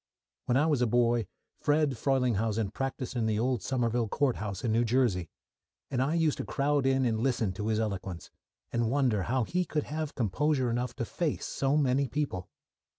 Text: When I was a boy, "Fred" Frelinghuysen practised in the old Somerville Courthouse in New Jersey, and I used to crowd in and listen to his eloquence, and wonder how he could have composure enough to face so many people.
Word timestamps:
When 0.45 0.57
I 0.57 0.65
was 0.65 0.81
a 0.81 0.87
boy, 0.87 1.27
"Fred" 1.59 1.91
Frelinghuysen 1.95 2.71
practised 2.73 3.15
in 3.15 3.27
the 3.27 3.37
old 3.37 3.61
Somerville 3.61 4.07
Courthouse 4.07 4.63
in 4.63 4.71
New 4.71 4.83
Jersey, 4.83 5.29
and 5.91 6.01
I 6.01 6.15
used 6.15 6.39
to 6.39 6.43
crowd 6.43 6.87
in 6.87 7.05
and 7.05 7.19
listen 7.19 7.51
to 7.53 7.67
his 7.67 7.79
eloquence, 7.79 8.31
and 8.71 8.89
wonder 8.89 9.21
how 9.21 9.43
he 9.43 9.63
could 9.63 9.83
have 9.83 10.15
composure 10.15 10.71
enough 10.71 10.95
to 10.95 11.05
face 11.05 11.45
so 11.45 11.77
many 11.77 12.07
people. 12.07 12.49